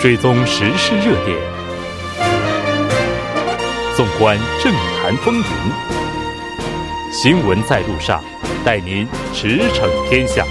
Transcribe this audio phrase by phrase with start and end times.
[0.00, 1.36] 追踪时事热点，
[3.96, 5.42] 纵观政坛风云，
[7.12, 8.22] 新闻在路上，
[8.64, 9.04] 带您
[9.34, 10.44] 驰骋天下。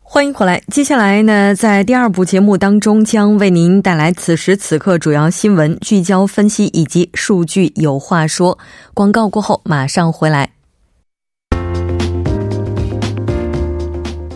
[0.00, 0.62] 欢迎回来。
[0.68, 8.58] 接下来呢，在第二部节目当中，将为您带来此时此刻主要新闻聚焦分析以及数据有话说。
[8.94, 10.52] 广告过后马上回来。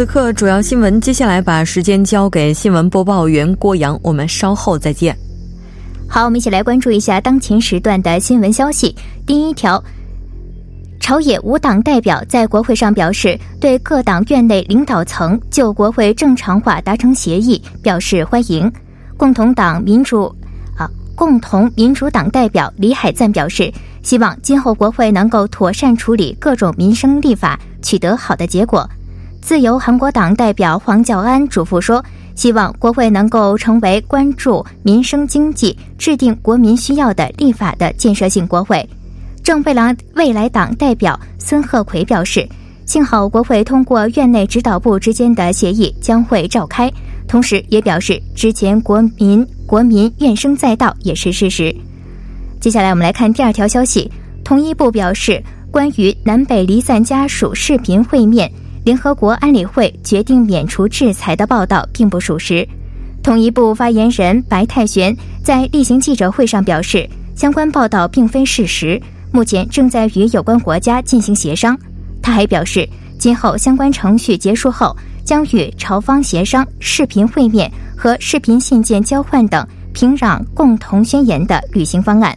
[0.00, 0.98] 此刻，主要新闻。
[0.98, 5.14] 接下来把时间交给新闻播报员郭阳，我们稍后再见。
[6.08, 8.96] 好，我们一起来关注一下当前时段的新闻消息。
[9.26, 9.84] 第一条，
[11.00, 18.72] 朝野五党代表在国会上表示，对各党院内领导层就国会正常化达成协议表示欢迎。
[19.18, 20.34] 共同党民主
[20.78, 23.70] 啊，共同民主党代表李海赞表示，
[24.02, 28.88] 希望今后国会能够妥善处理各种民生立法，取得好的结果。
[29.40, 32.04] 自由韩国党代表黄教安嘱咐说。
[32.36, 38.88] 希望国会能够成为关注民生经济、制定国民需要的立法的建设性国会。
[39.42, 42.48] 正未来未来党代表孙鹤奎表示，
[42.86, 46.90] 幸好国会通过院内指导部之间的协议将会召开，
[47.28, 51.74] 同时也表示之前国民国民怨声载道也是事实。
[52.58, 54.10] 接下来我们来看第二条消息，
[54.42, 58.50] 统一部表示，关于南北离散家属视频会面。
[58.84, 62.66] 联合国安理会决定免除制裁的报道并不属实。
[63.22, 65.14] 统一部发言人白泰玄
[65.44, 71.78] 在例行记者会上表示，相关报道并非事实，目前正在与有关国家进行协商。
[72.22, 72.88] 他还表示，
[73.18, 82.36] 今后相关程序结束后，将与朝方协商视频会面和视频信件交换等平壤共同宣言的履行方案。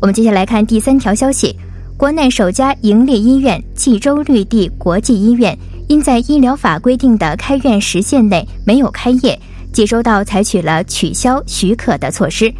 [0.00, 1.56] 我们接下来看第三条消息。
[1.96, 5.56] 国内首家盈利医院济州绿地国际医院，
[5.88, 9.38] 因在医疗法规定的开院时限内没有开业，
[9.72, 12.52] 济州道采取了取消许可的措施。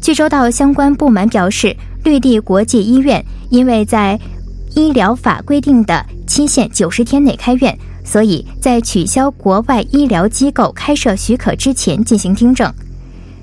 [0.00, 4.18] 济州道相关部门表示，绿地国际医院因为在
[4.74, 12.72] 医疗法规定的期限九十天内开院，所以在取消国外医疗机构开设许可之前进行听证。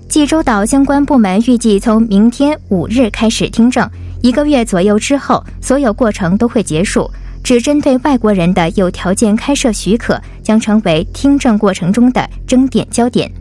[0.10, 3.88] 济州岛相关部门预计从明天五日开始听证。
[4.22, 7.10] 一个月左右之后，所有过程都会结束。
[7.42, 13.32] 只针对外国人的有条件开设许可，将成为听证过程中的争点焦点。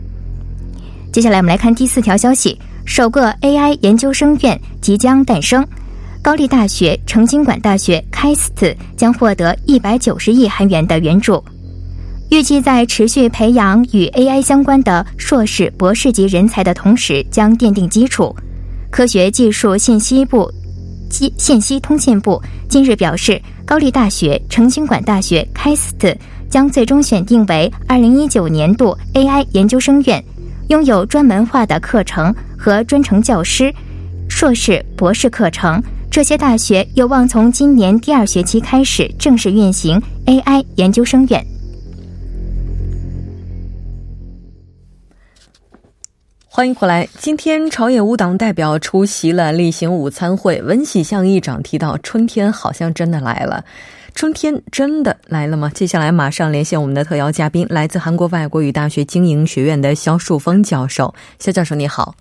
[1.11, 5.67] 接下来，我们来看第四条消息：首个 AI 研究生院即将诞生，
[6.21, 11.43] 高丽大学、成均馆大学、开斯特将获得一百九十亿韩元的援助，
[12.31, 18.33] 预计在持续培养与 AI 相关的硕士、博士级人才的同时，将奠定基础。
[18.89, 20.49] 科学技术信息部。
[21.09, 26.15] 机信息通信部今日表示，高丽大学、成均馆大学、开斯特
[26.49, 30.23] 将最终选定为二零一九年度 AI 研究生院，
[30.69, 33.73] 拥有专门化的课程和专程教师、
[34.29, 35.81] 硕士、博士课程。
[36.11, 41.45] 这些大学有望从今年第二学期开始正式运行 AI 研究生院。
[46.59, 47.07] 欢迎回来。
[47.13, 50.61] 今天朝野五党代表出席了例行午餐会。
[50.61, 53.63] 文喜向议长提到，春天好像真的来了。
[54.13, 55.71] 春天真的来了吗？
[55.73, 61.13] 接下来马上连线我们的特邀嘉宾，来自韩国外国语大学经营学院的肖树峰教授。
[61.39, 62.13] 肖教授，你好。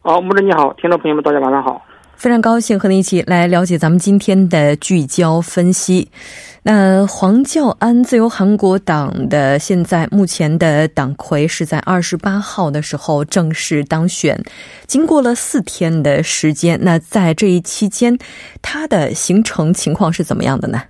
[0.00, 1.80] 好，穆总你好，听众朋友们，大家晚上好。
[2.20, 6.06] 非常高兴和你一起来了解咱们今天的聚焦分析。
[6.62, 14.38] 那黄教安自由韩国党的现在目前的党魁是在二十八号的时候正式当选，
[14.86, 16.78] 经过了四天的时间。
[16.82, 18.18] 那在这一期间，
[18.60, 20.82] 他的行程情况是怎么样的呢？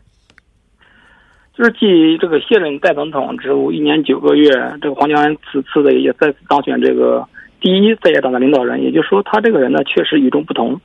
[1.55, 4.51] 就是继这个卸任代总统职务一年九个月，
[4.83, 7.25] 这个黄教安此次的也再次当选这个
[7.61, 10.81] 第一在野党的领导人，也就是说，他这个人呢确实与众不同。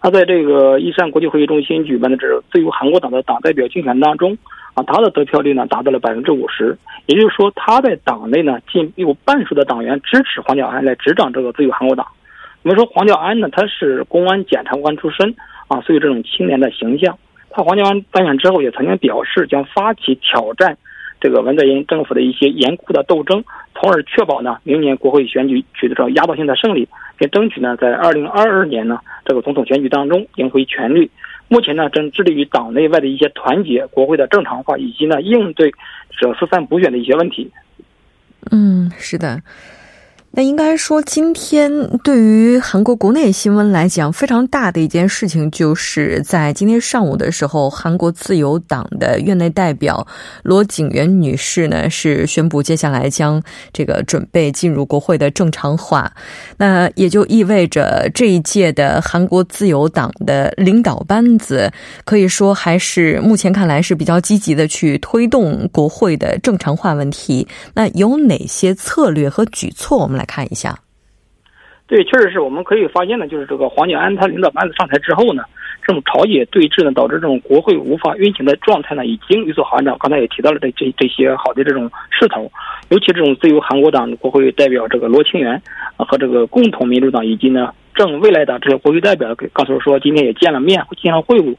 [0.00, 4.36] 他在这个一山国际会议中心举办的这自由韩国党的党代表竞选当中，
[4.74, 6.76] 啊，他的得票率呢达到了百分之五十，
[7.06, 12.06] 也就是说他在党内呢近有半数的党员支持黄教安来执掌这个自由韩国党。
[12.62, 15.34] 我们说黄教安呢，他是公安检察官出身
[15.68, 17.18] 啊，所以这种青年的形象。
[17.50, 20.76] 他黄教安当选之后，也曾经表示将发起挑战
[21.20, 31.10] 这个文在寅政府的一些严酷的斗争，从而确保呢明年国会选举取得这压倒性的胜利，并争取呢在二零二二年呢这个总统选举当中赢回权力。
[31.48, 35.72] 目前呢，正致力于党内外的一些团结、国会的正常化，以及呢应对
[36.18, 37.48] 这四散补选的一些问题。
[38.50, 39.40] 嗯，是的。
[40.36, 41.72] 那应该说，今天
[42.04, 50.06] 对于韩国国内新闻来讲，非常大的一件事情，就是在今天上午的时候，韩国自由党的院内代表
[50.42, 53.42] 罗景元女士呢，是宣布接下来将
[53.72, 56.12] 这个准备进入国会的正常化。
[56.58, 61.72] 那也就意味着这一届的韩国自由党的领导班子，
[62.04, 67.48] 可以说还是目前看来是比较积极的去推动国会的正常化问题。
[67.72, 69.96] 那有哪些策略和举措？
[69.96, 70.25] 我们来。
[70.26, 70.74] 看一下，
[71.86, 75.44] 对，确实是我们可以发现呢，就是这个黄景安他领导班子上台之后呢，
[75.86, 79.96] 这种朝野对峙呢，导致这种国会无法运行的状态呢，已经有所好转。
[79.98, 82.50] 刚才也提到了这这这些好的这种势头，
[82.88, 85.62] 尤其这种自由韩国党国会代表这个罗清源
[85.96, 91.54] 和这个共同民主党以及呢正未来党这些国会代表，告诉说今天也见了面，进行会晤。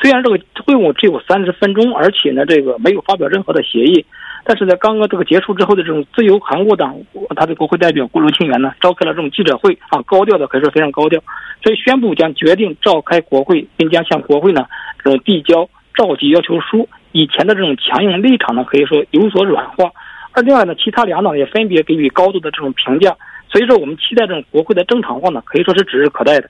[0.00, 4.06] 虽然这个会晤只有三十分钟，而且呢，这个没有发表任何的协议。
[4.44, 6.96] 但是在刚刚这个结束之后的这种自由韩国党，
[7.36, 11.22] 他的国会代表郭罗清源呢，召开了这种记者会啊，高调的可以说非常高调，
[11.62, 14.66] 所以宣布将决定召开国会，并将向国会呢
[15.02, 16.88] 这种递交召集要求书。
[17.12, 19.90] 以前的这种强硬立场呢，可以说有所软化。
[20.32, 23.14] 而另外呢，其他两党也分别给予高度的这种评价。
[23.50, 26.48] 所以说，我们期待这种国会的正常化呢，可以说是指日可待的。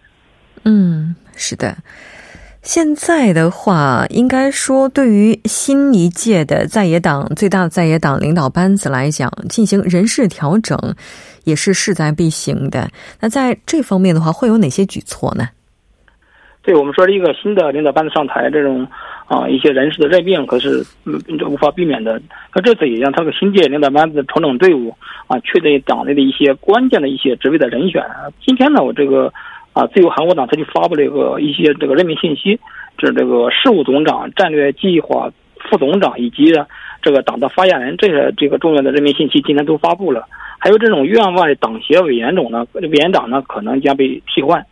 [0.65, 1.77] 嗯，是的。
[2.63, 10.79] 现在的话，应该说，对于新一届的在野党最大的在野党领导班子来讲，进行人事调整，
[11.43, 12.89] 也是势在必行的。
[13.21, 15.49] 那在这方面的话，会有哪些举措呢？
[16.63, 18.87] 对我们说，一个新的领导班子上台，这种
[19.27, 21.21] 啊一些人事的任命，可是嗯
[21.51, 22.23] 无法避免的。
[22.55, 24.95] 那这次也让他个新届领导班子重整队伍
[25.27, 28.01] 啊，确定党内的一些关键的一些职位的人选。
[28.47, 29.35] 今天呢，我这个。
[29.73, 32.59] 啊，自由韩国党他就发布了一个一些这个任命信息，
[32.99, 36.53] 这这个事务总长、战略计划副总长以及
[37.01, 40.27] 这个党的发言人这些这个重要的任命信息今天都发布了。
[40.59, 44.65] 还有这种院外党协委员长呢，委员长呢可能将被替换。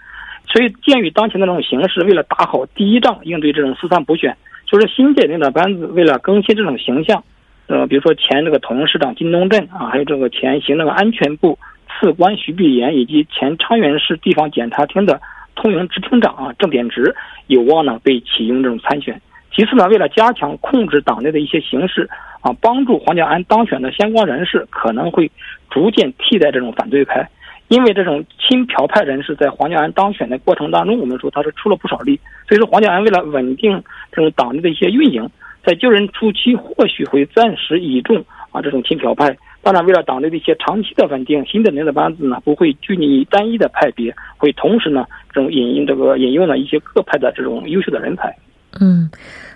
[0.52, 4.36] 所以，鉴于当前的这种形势，为了打好第一仗，应对这种四三补选，
[4.66, 7.22] 就是新界领导班子为了更新这种形象，
[7.70, 11.56] 呃，比如说前这个统市长金东镇啊，还有这个前行政安全部。
[12.02, 15.20] 次官徐碧岩以及前昌原市地方检察厅的
[15.54, 17.14] 通营支厅长啊郑典植
[17.46, 19.20] 有望呢被启用这种参选。
[19.54, 22.08] 其次呢，为了加强控制党内的一些形势
[22.40, 25.30] 啊，帮助黄教安当选的相关人士可能会
[25.68, 27.28] 逐渐替代这种反对派，
[27.68, 32.18] 因为这种亲朴派人士在黄教安当选的过程当中，我们说他是出了不少力。
[32.48, 35.28] 所以说黄教安为了稳定这种党内的一些运营，
[35.70, 39.36] 在就任初期或许会暂时倚重啊这种亲朴派。
[39.62, 48.34] 当然，为了党内的一些长期的稳定，新的领导班子呢不会拘泥于单一的派别，会同时呢这种引这个引用了一些各派的这种优秀的人才。
[48.80, 49.08] 嗯，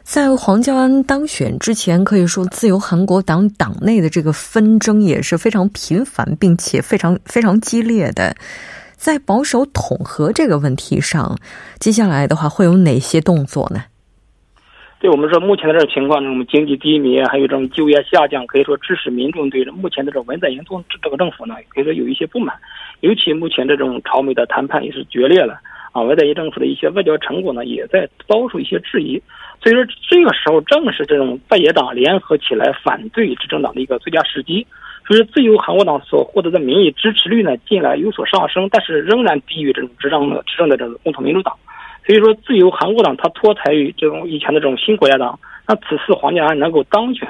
[0.04, 8.36] 在黄教安当选之前，可以说自由韩国党党内的这个纷争也是非常频繁，并且非常非常激烈的。
[8.96, 11.36] 在保守统合这个问题上，
[11.80, 13.82] 接下来的话会有哪些动作呢？
[15.04, 22.56] 对我们说，目前的这种情况，我们经济低迷，还有这种就业下降，可以说致使民众对目前的这种文在寅政这个政府呢，可以说有一些不满。
[23.00, 25.58] 尤其目前这种朝美的谈判也是决裂了
[25.92, 29.22] 啊，文在寅政府的一些外交成果呢，也在遭受一些质疑。
[29.62, 34.66] 所以说，这个时候正是这种在野党联合起来反对执政党的一个最佳时机。
[35.06, 41.54] 所以，自由韩国党所获得的民意支持率呢，近来有所上升，但是仍然低于这种执政的执政的这个共同民主党。
[42.06, 47.26] 所以说，自由韩国党它脱胎于这种以前的这种新国家党，那此次黄建安能够当选，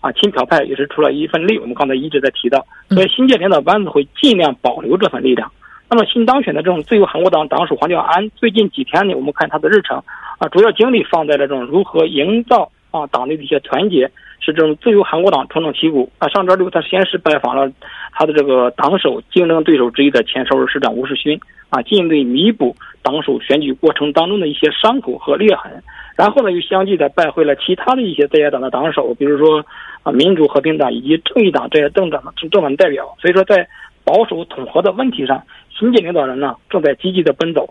[0.00, 1.58] 啊，亲朴派也是出了一份力。
[1.58, 5.52] 我们刚才一直在提到，所以新建领导班子会尽量保留这份力量。
[5.90, 10.02] 那么新当选的这种自由韩国党党首黄建安，最近几天呢，我们看他的日程，
[10.38, 14.10] 啊，主要精力放在了这种如何营造啊党内的一些团结，
[14.44, 16.10] 是这种自由韩国党重整旗鼓。
[16.18, 17.70] 啊，上周六他先是拜访了
[18.12, 21.40] 他的这个党首竞争对手之一的前首尔市长吴世勋。
[21.70, 25.72] 啊，尽力弥补党首选举过程当中的一些伤口和裂痕，
[26.14, 29.64] 然后呢，又相继的拜会了其他的一些在野党的党首，比如说
[30.04, 33.16] 啊，民主和平党以及正义党这些政党的政党代表。
[33.20, 33.66] 所以说，在
[34.04, 35.42] 保守统合的问题上，
[35.76, 37.68] 新晋领导人呢正在积极的奔走。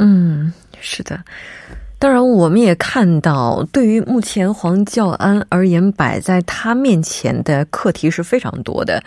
[0.00, 1.16] 嗯，是的。
[2.00, 9.02] 当然，我们也看到，对于目前黄教安而言，摆在他面前的课题是非常多的。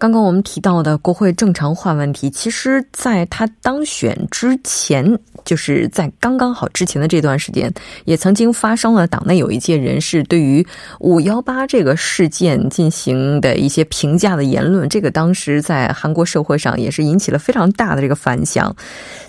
[0.00, 7.70] 刚刚我们提到的国会正常化问题，其实在他当选之前，就是在刚刚好之前的这段时间，
[8.06, 10.66] 也曾经发生了党内有一届人士对于
[11.00, 18.74] 五幺八这个事件进行的一些评价的言论，这个当时在韩国社会上也是引起了非常大的这个反响。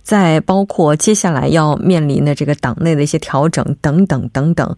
[0.03, 4.73] 在包括接下来要面临的这个党内的一些调整等等等等。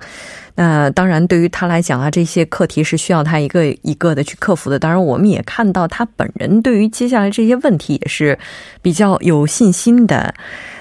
[0.55, 4.77] 那当然，对于他来讲啊，这些课题是需要他一个一个的去克服的。
[4.77, 8.37] 当然，我们也看到他本人对于接下来这些问题也是
[8.81, 10.33] 比较有信心的。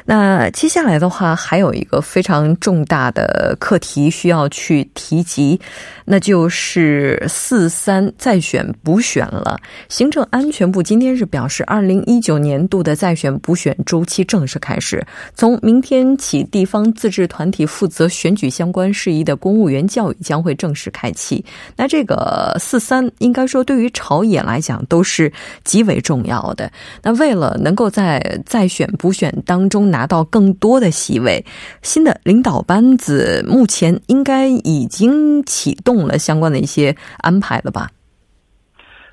[0.05, 5.61] 那接下来的话，还有一个非常重大的课题需要去提及，
[6.05, 9.59] 那就是四三再选补选了。
[9.89, 21.45] 行政安全部今天是表示，二零一九年度的再选补选周期正式开始，从明天起，地方自治团体负责选举相关事宜的公务员教育将会正式开启。
[21.77, 25.33] 那这个四三应该说对于朝野来讲都是
[25.63, 26.71] 极为重要的。
[27.03, 31.45] 那为了能够在再选补选当中，拿到更多的席位，
[31.83, 37.91] 新的领导班子目前应该已经启动了相关的一些安排了吧？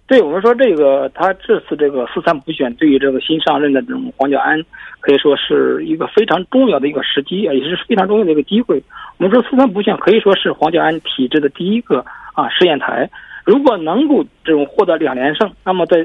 [0.08, 4.60] 对我们说，这个他这次这个四三补选，对于这个新上任的这种黄教安，
[5.02, 8.82] 可以说是一个非常重要的一个时机，也是非常重要的一个机会。
[9.18, 13.08] 我们说四三补选可以说是黄教安体制的第一个啊试验台，
[13.46, 15.98] 如果能够这种获得两连胜，那么在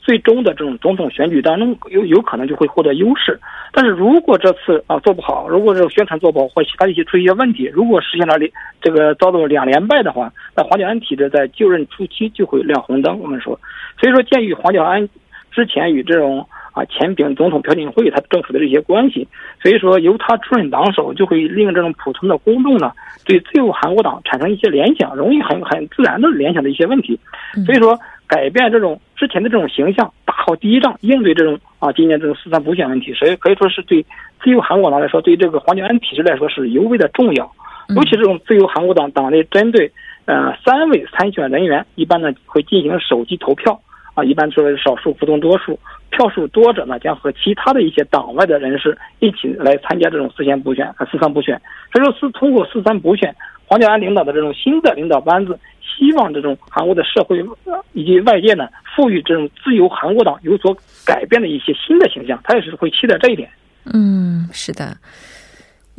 [0.00, 3.38] 最终的这种总统选举当中，有有可能就会获得优势。
[3.72, 13.20] 但是如果这次啊做不好，如果这个宣传做不好，或其他一些出一些问题，如果实现了两这个遭到两连败的话，那黄教安体制在就任初期就会亮红灯。
[13.20, 13.60] 我们说，
[14.00, 15.08] 所以说鉴于黄教安
[15.52, 19.28] 之前与这种啊前总统朴槿惠他政府的这些关系，
[19.62, 22.90] 所以说由他出任党首，就会令这种普通的公众呢
[23.26, 27.20] 对自由韩国党产生一些联想，容易很很自然的联想的一些问题。
[27.66, 27.96] 所以说。
[28.30, 34.06] 改变这种之前的这种形象，打好第一仗，应对这种啊今年这种四三补选问题，所以可以说是对
[34.40, 37.50] 自由韩国党来说，对这个黄教安体制来说是尤为的重要。
[37.96, 39.90] 尤其这种自由韩国党党内针对
[40.26, 43.76] 呃三位参选人员，一般呢会进行手机投票
[44.14, 45.76] 啊，一般作为少数服从多数，
[46.10, 51.60] 票数多者呢将和其他的一些党外的人士一起来参加这种四三补选和四三补选。
[51.92, 53.34] 所以说是通过四三补选，
[53.66, 55.58] 黄教安领导的这种新的领导班子。
[56.00, 57.44] 希望这种韩国的社会
[57.92, 58.66] 以及外界呢，
[58.96, 63.50] 赋予这种自由韩国党有所改变的一些新的形象，他也是会期待这一点。
[63.84, 64.96] 嗯，是的。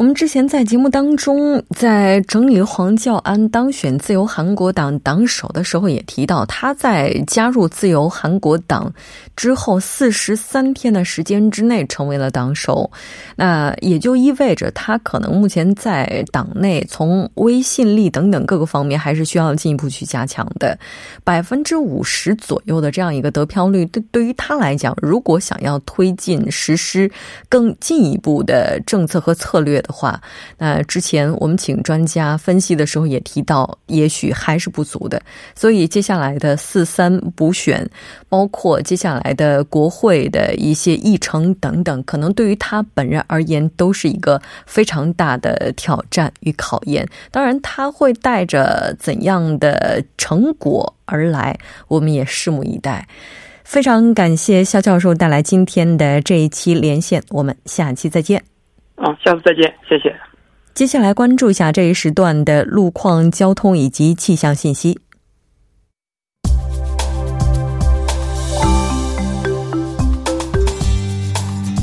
[0.01, 8.91] 我们之前在节目当中，在整理黄教安当选自由韩国党党首的时候，也提到他在加入自由韩国党
[9.35, 12.89] 之后四十三天的时间之内成为了党首。
[13.35, 20.75] 那也就意味着他可能目前在党内从威信力等等各个方面还是需要进一步去加强的。
[21.23, 27.11] 百分之五十左右的这样一个得票率，对对于他来讲，如果想要推进实施
[27.47, 30.21] 更进一步的政策和策略的话，
[30.57, 35.21] 那之前我们请专家分析的时候也提到，也许还是不足的。
[35.55, 37.87] 所以接下来的四三补选，
[38.29, 47.07] 包括接下来的国会的一些议程等等，可能对于他本人而言都是一个非常大的挑战与考验。
[47.29, 51.57] 当然，他会带着怎样的成果而来，
[51.87, 53.07] 我们也拭目以待。
[53.63, 58.43] 非常感谢肖教授带来今天的这一期连线，我们下期再见。
[59.01, 60.15] 啊，下次再见，谢谢。
[60.75, 64.99] 接下来关注一下这一时段的路况、交通以及气象信息。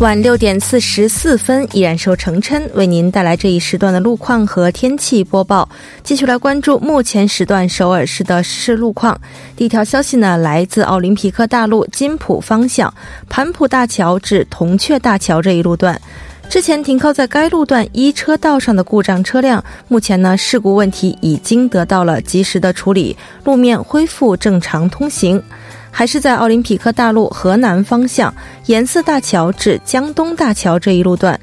[0.00, 5.68] 晚六点四十四分，依然受成琛为您带来这一时段的路况和天气播报。
[6.04, 9.20] 继续来关注目前时段首尔市的实时路况。
[9.56, 12.94] 第一条消息呢，来自奥林匹克大路金浦方向
[13.28, 16.00] 盘浦大桥至铜雀大桥这一路段。
[16.48, 23.14] 之前停靠在该路段一车道上的故障车辆，目前呢事故问题已经得到了及时的处理，
[23.44, 25.40] 路面恢复正常通行。
[25.90, 28.32] 还是在奥林匹克大路河南方向
[28.66, 31.38] 颜色大桥至江东大桥这一路段。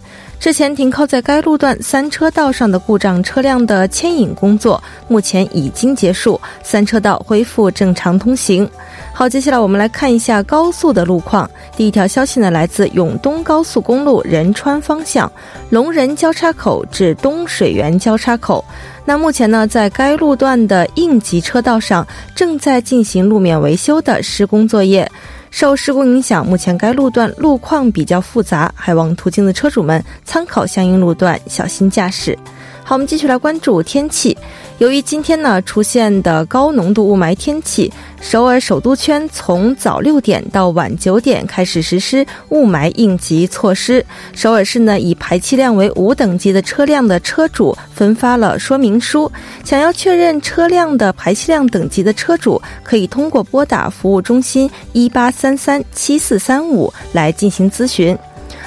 [0.45, 8.69] 之前停靠在该路段三车道上的故障车辆的牵引工作目前已经结束，三车道恢复正常通行。
[9.11, 11.49] 好，接下来我们来看一下高速的路况。
[11.75, 15.31] 第一条消息呢，来自永东高速公路仁川方向
[15.71, 18.63] 龙仁交叉口至东水源交叉口。
[19.03, 25.11] 那目前呢，在该路段的应急车道上正在进行路面维修的施工作业。
[25.55, 32.37] 受事故影响，目前该路段路况比较复杂，还望途经的车主们参考相应路段，小心驾驶。
[32.87, 34.37] 好，我们继续来关注天气。
[34.77, 44.05] 由于今天呢出现的高浓度雾霾天气，首尔首都圈从早六点到晚九点开始实施雾霾应急措施。
[44.35, 49.31] 首尔市呢以排气量为五等级的车辆的车主分发了说明书，
[49.63, 58.15] 想要确认车辆的排气量等级的车主，可以通过拨打服务中心一八三三七四三五来进行咨询。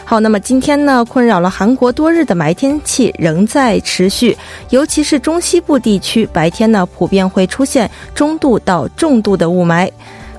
[0.08, 4.34] 好，那么今天呢，困扰了韩国多日的霾天气仍在持续，
[4.70, 9.86] 尤其是中西部地区，白天呢普遍会出现中度到重度的雾霾。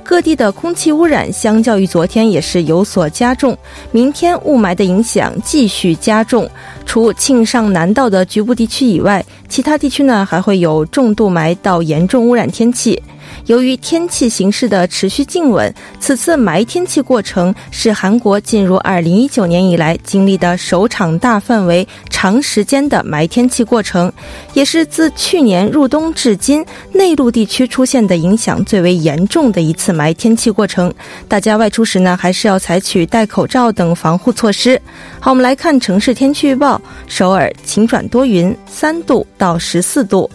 [0.03, 3.55] 各地的空气污染相较于昨天也是有所加重，
[3.91, 6.49] 明天雾霾的影响继续加重。
[6.83, 12.99] 除庆尚南道的局部地区以外，其他地区呢还会有重度霾到严重污染天气。
[13.45, 24.11] 由于天气形势的持续静稳，此次霾天气过程是韩国进入2019年以来经历的首场大范围、长时间的霾天气过程，
[24.53, 30.93] 也是自去年入冬至今内陆地区出现的影响最为严重的一次霾天气过程。
[31.27, 34.79] 大家外出时呢，还是要采取戴口罩等防护措施。
[35.19, 40.29] 好，我们来看城市天气预报：首尔晴转多云，三度到十四度。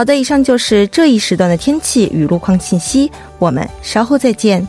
[0.00, 3.12] 好的，以上就是这一时段的天气与路况信息。
[3.38, 4.66] 我们稍后再见。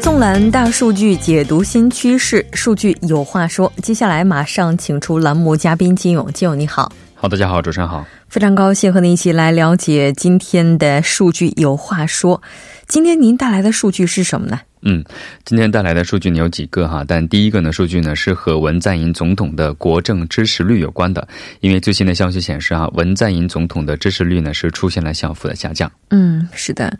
[0.00, 3.70] 纵览大数据，解读新趋势，数据有话说。
[3.82, 6.90] 接下来马上请出栏目嘉宾金勇，金勇你好。
[7.20, 12.40] 好，大家好，主持人好，非常高兴和您一起来了解今天的数据有话说。
[12.86, 14.60] 今天您带来的数据是什么呢？
[14.82, 15.04] 嗯，
[15.44, 21.26] 今天带来的数据呢有几个哈，但第一个呢数据呢是和文在寅总统的国政支持率有关的，
[21.58, 25.90] 因为最新的消息显示啊，文在寅总统的支持率呢是出现了小幅的下降。
[26.10, 26.96] 嗯，是的。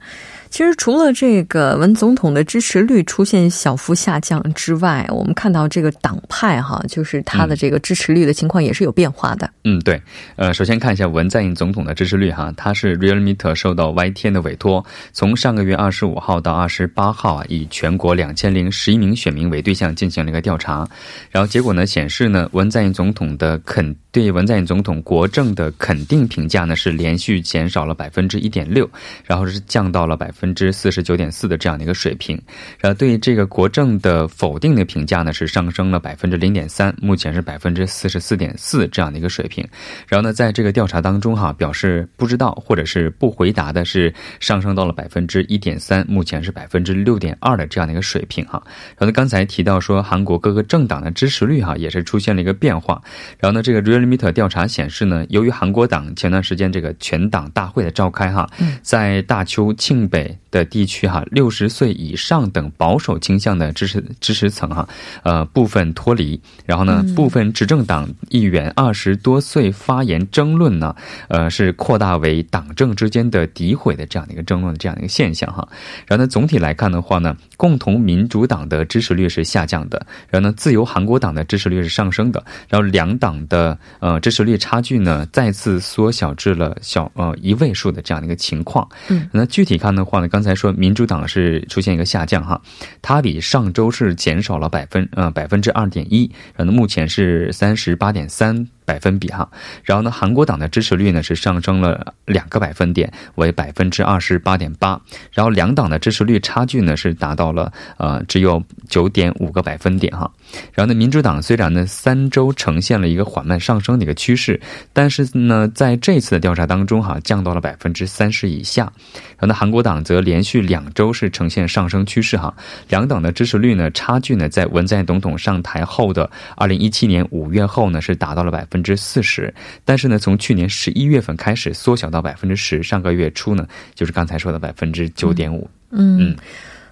[0.51, 9.51] 其实除了这个文总统的支持率出现小幅下降之外，我们看到这个党派哈，就是他的这个支持率的情况也是有变化的。
[9.65, 10.01] 嗯，对。
[10.37, 20.89] 呃，首先看一下文在寅总统的支持率哈，他是 Realmeter 受到 YTN 的委托，从上个月二十五号到二十八号啊，以全国两千零十一名选民为对象进行了一个调查，
[21.31, 28.89] 然后结果呢显示呢，文在寅总统的肯对文在寅总统国政的肯定评价呢是连续减少了百分之一点六，
[29.27, 30.33] 然后是降到了百。
[30.39, 32.41] 分之四十九点四的这样的一个水平，
[32.79, 39.67] 然后对这个国政的否定的评价呢是上升了百分之零点三，目前是百分之四十四点四这样的一个水平。
[40.07, 48.63] 然后呢，在这个调查当中哈，表示不知道或者是不回答的是上升到了百分之一点三，目前是百分之六点二的这样的一个水平哈。
[48.91, 53.03] 然后呢，刚才提到说韩国各个政党的支持率哈也是出现了一个变化。
[53.41, 58.49] 然后呢，这个 Realmeter 调查显示呢，由于韩国党前段时间这个全党大会的召开哈，
[58.83, 60.28] 在大邱庆北。
[60.51, 64.89] 的地区哈，六十岁以上等保守倾向的支持支持层哈，
[65.23, 70.95] 呃部分脱离，然后呢，部分执政党议员二十多岁发言争论呢，
[71.29, 75.67] 呃是扩大为党政之间的诋毁的这样的一个争论的这样的一个现象哈。
[76.07, 88.89] 然后呢，总体来看的话呢，共同民主党的支持率是下降的，然后呢，自由韩国党的支持率是上升的，然后两党的呃支持率差距呢再次缩小至了小呃一位数的这样的一个情况。
[89.09, 90.59] 嗯，那具体看的话呢，刚才。
[90.59, 92.61] 说民主党是出现一个下降哈，
[93.01, 98.69] 它比上周是减少了百分呃百分之二点一，然后目前是三十八点三。
[98.89, 99.47] 百分比哈，
[99.85, 104.99] 然后呢，韩国党的支持率呢是上升了两个百分点，为百分之二十八点八，
[105.31, 110.31] 然后两党的支持率差距呢是达到了呃只有九点五个百分点哈，
[110.73, 114.59] 然后呢，民主党虽然呢三周呈现了一个缓慢上升的一个趋势，
[114.95, 118.91] 但是呢在这次的调查当中哈降到了百分之三十以下，
[119.37, 122.55] 然后呢，韩国党则连续两周是呈现上升趋势哈，
[122.89, 128.78] 两党的支持率呢差距呢在文在寅总统上台后的二零一七年五月后呢是达到了百分。
[128.79, 129.53] 分之四十，
[129.85, 135.69] 但是呢，从去年十一月份开始缩小到百分之十，上个月初呢，就是刚才说的百分之九点五。
[135.91, 136.37] 嗯，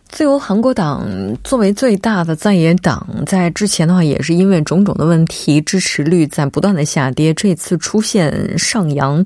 [0.09, 1.07] 自由韩国党
[1.45, 7.33] 作为最大的在野党，在之前的话也是因为种种的问题，支持率在不断的下跌。
[7.35, 9.25] 这次出现上扬，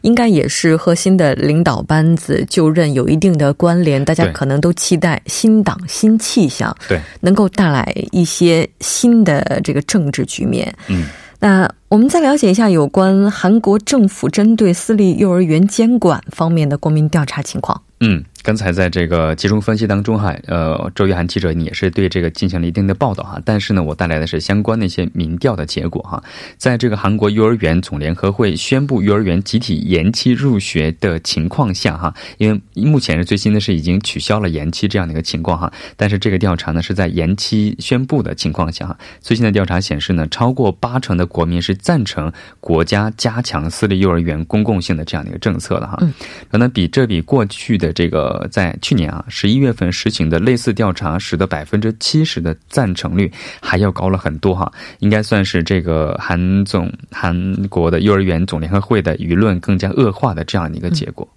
[0.00, 4.04] 应该也是和新的领导班子就任有一定的关联。
[4.04, 10.74] 大家可能都期待新党新气象，对，能够带来一些新的这个政治局面。
[10.88, 11.06] 嗯。
[11.42, 17.82] 那我们再了解一下有关韩国政府针对私立幼儿园监管方面的国民调查情况。
[17.98, 26.22] 嗯，刚才在这个集中分析当中哈，呃，周玉涵记者你也是对这个进行了一定的报道哈，但是呢，我带来的是相关的一些民调的结果哈，
[26.56, 46.12] 在这个韩国幼儿园总联合会宣布幼儿园集体延期入学的情况下哈，因为目前是最新的是已经取消了延期这样的一个情况哈，但是这个调查呢是在延期宣布的情况下哈，最新的调查显示呢，超过八成的国民是赞成国家加强私立幼儿园公共性的这样的一个政策的哈，嗯，
[46.50, 61.28] 可能比这比过去的这个在去年啊十一月份实行的类似调查使得百分之七十的赞成率还要高了很多哈，应该算是这个韩总韩国的幼儿园总联合会的舆论更加恶化的这样的一个结果。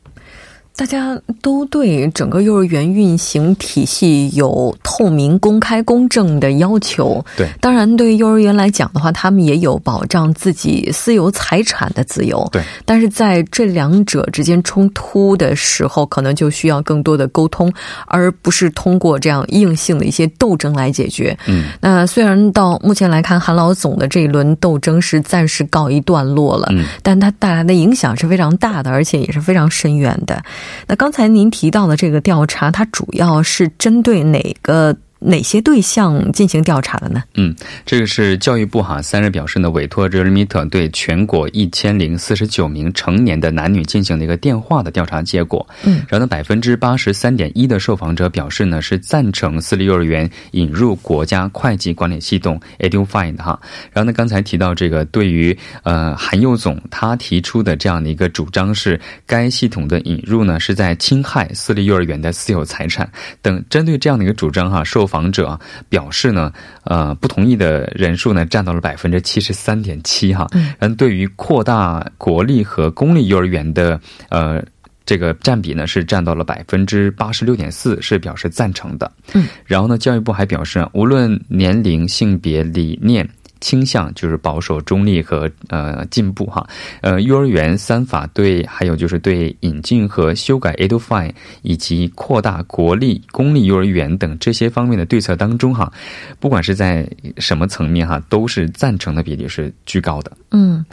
[0.78, 7.24] 大家都对整个幼儿园运行体系有透明、公开、公正的要求。
[7.38, 12.46] 对，当然，对幼儿园来讲的话，他们也有保障自己私有财产的自由。
[12.52, 17.72] 对，但是在这两者之间冲突的时候，可能就需要更多的沟通，
[18.08, 21.38] 而不是通过这样硬性的一些斗争来解决。
[21.48, 30.44] 嗯，那虽然到目前来看，韩老总的这一轮斗争是暂时告一段落了，嗯，但它带来的影响是非常大的，而且也是非常深远的。
[30.88, 34.96] 那刚才您提到的这个调查，它主要是针对哪个？
[35.26, 37.24] 哪些对象进行调查的呢？
[37.34, 45.68] 嗯，这个是教育部哈三日表示呢，委托 Realmeter 对全国一千零四十九名成年的男女进行了一个电话的调查结果。
[45.84, 53.60] 嗯，然后呢，百分之八十三点一的受访者表示呢是赞成私立幼儿园引入国家会计管理系统 EduFind 哈。
[53.92, 63.10] 然后呢，刚才提到这个对于呃韩幼总他提出的这样的一个主张是，该系统的引入呢是在侵害私立幼儿园的私有财产
[63.42, 65.08] 等，针对这样的一个主张哈，受。
[65.15, 66.52] 访者表示呢，
[66.84, 70.48] 呃，不同意的人数呢占到了百分之七十三点七哈。
[70.80, 74.00] 嗯，对于扩大国立和公立幼儿园的
[74.30, 74.64] 呃
[75.06, 79.12] 这个占比呢，是占到了百分之八十六点四，是表示赞成的。
[79.34, 83.28] 嗯，然后呢，教育部还表示，无论年龄、性别、理念。
[83.62, 86.68] 倾向就是保守、中立和呃进步哈，
[87.02, 95.92] 呃，幼儿园三法对，还有就是对引进和修改 EduFine 以及扩大国立、公立幼儿园等这些方面的对策当中哈，
[96.40, 100.32] 不管是在什么层面哈，都是赞成的比例是居高的。
[100.52, 100.86] 嗯。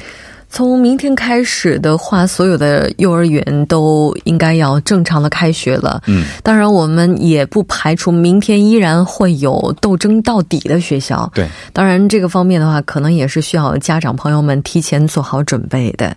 [0.52, 6.02] 从明天开始的话，所有的幼儿园都应该要正常的开学了。
[6.06, 11.28] 嗯，当然，我们也不排除明天依然会有斗争到底的学校。
[11.34, 16.14] 对，当然这个方面的话，可能也是需要家长朋友们提前做好准备的。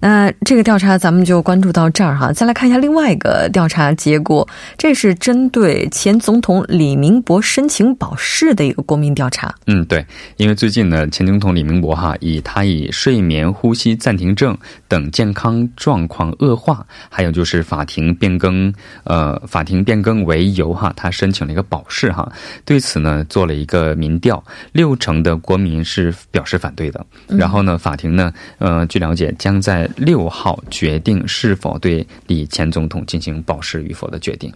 [0.00, 4.46] 那这个调查咱们就关注到这儿哈，再来看一下另外一个调查结果，
[4.76, 9.54] 这是针对前总统李明博申请保释的一个国民调查。
[9.68, 10.04] 嗯，对，
[10.38, 14.56] 因为最近呢，前总统李明博哈以他以睡眠呼期暂停症
[14.88, 18.72] 等健康状况恶化，还有就是法庭变更，
[19.04, 22.32] 呃，法庭变更为由哈，他申请了一个保释哈。
[22.64, 27.04] 对此呢，做了一个民调，六成的国民是表示反对的。
[27.28, 34.50] 然后呢，法庭呢，呃，据了解，将在六号决定是否对李前总统进行保释与否的决定，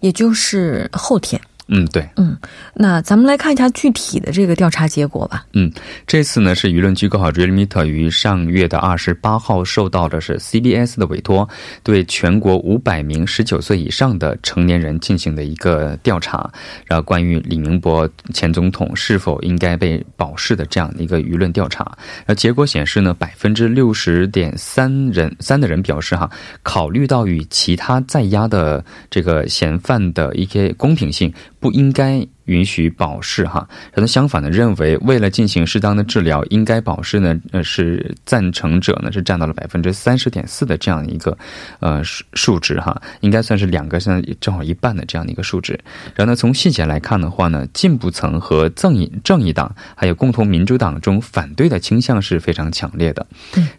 [0.00, 1.40] 也就是后天。
[1.68, 2.36] 嗯，对，嗯，
[2.74, 5.46] 那咱们来看一下具体的这个调查结果吧。
[5.54, 5.72] 嗯，
[6.06, 11.48] 这次呢是舆论机构哈 Realmeter 于上月的二十八号受到的是 CBS 的委托，
[11.82, 16.50] 对全国五百名十九岁以上的成年人进行的一个调查，
[16.84, 21.96] 然后关于李明博前总统是否应该被保释的这样的一个舆论调查。
[22.26, 26.30] 那结果显示呢，百分之六十点三人三的人表示哈，
[26.62, 31.32] 考虑到与其他在押的这个嫌犯的一些公平性。
[31.64, 32.28] 不应该。
[32.46, 37.38] 允许保释哈，然后相反的认为，为了进行适当的治疗，应该保释呢？
[37.52, 41.36] 呃，是赞成者呢是占到了百分之三十点四的这样一个
[41.80, 45.72] 呃数数值哈，应该算是两个像正好一半的这样的一个数值。
[46.14, 53.26] 然后呢，从细节来看的话呢，进步层和正义正义党还有共同民主党中反对的倾向是非常强烈的。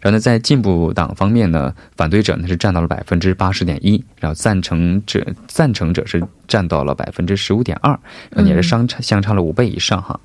[0.00, 7.90] 然后呢，在进步党方面呢，反对者呢是占到了百分之八十点一，然后赞成者赞成者是占到了百分之十五点二，
[8.30, 8.55] 然后也。
[8.62, 10.18] 相差相差了五倍以上哈，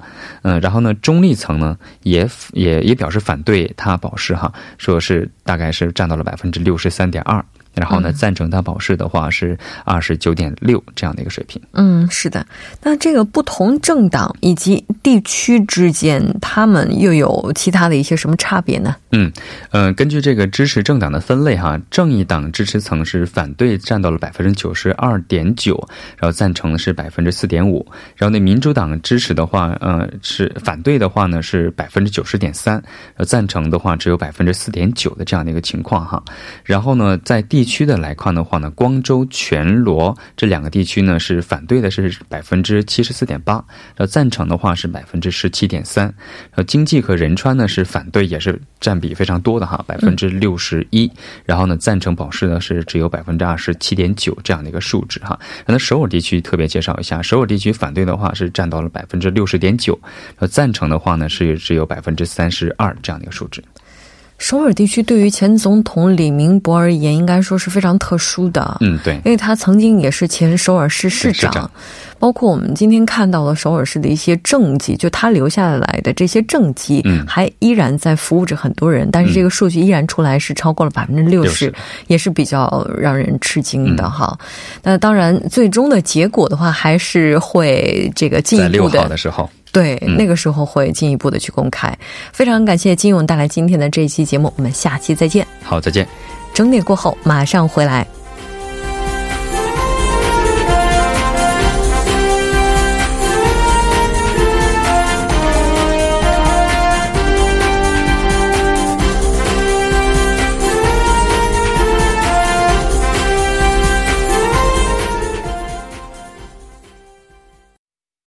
[0.43, 7.43] 嗯，然后呢，中立层呢也也也表示反对他保释哈，说是大概是占到了百分之六十三点二。
[7.73, 11.61] 然后呢，赞成他保释的话是二十九点六这样的一个水平。
[11.73, 12.45] 嗯，是的。
[12.81, 18.95] 那这个不同政党以及地区之间，他们又有其他的一些什么差别呢？
[19.11, 19.31] 嗯，
[19.71, 25.75] 呃，根据这个支持政党的分类哈，正义党支持层是反对占到了百分之九十二点九，
[26.17, 32.81] 然后赞成是百分之四点五，然后那民主党支持的话，呃，是反对的话呢是百分之九十点三，
[33.25, 36.21] 赞成的话只有百分之四点九的这样的一个情况哈。
[36.63, 43.53] 然后呢，在地地区的来看的话呢，光州、全罗这两个地区呢是反对的是百分之七十四点八，
[43.95, 51.11] 然后赞成的话是百分之十七点三，然后经济和仁川呢是反对，也是占比非常多的哈，百分之六十一，
[51.45, 55.39] 然后呢赞成保释呢是只有百分之二十七点九这样的一个数值哈。
[55.67, 59.93] 那首尔地区特别介绍一下，首尔地区反对的话是占到了百分之六十点九，
[60.29, 63.63] 然后赞成的话呢是只有百分之三十二这样的一个数值。
[64.41, 68.75] 首尔地区对于前总统李明博而言，应该说是非常特殊的。
[68.81, 71.69] 嗯，对，因为他曾经也是前首尔市市长，
[72.17, 79.07] 包括我们今天看到了首尔市的一些政绩，就他留下来的这些政绩，嗯，还依然在服务着很多人。
[79.11, 81.71] 但是这个数据依然出来是超过了百分之六十，
[82.07, 84.35] 也是比较让人吃惊的哈。
[84.81, 89.47] 那当然，最终的结果的话，还是会这个进一步的的时候。
[89.71, 91.97] 对，那个时候会进一步的去公开。
[92.33, 95.45] 非常感谢金勇带来今天的这一期节目，我们下期再见。
[95.63, 96.07] 好，再见。
[96.53, 98.05] 整点过后马上回来。